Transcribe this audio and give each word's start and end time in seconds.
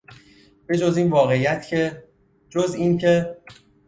به 0.67 0.77
جز 0.77 0.97
این 0.97 1.09
واقعیت 1.11 1.67
که...، 1.67 2.03
جز 2.49 2.73
این 2.75 2.97
که... 2.97 3.37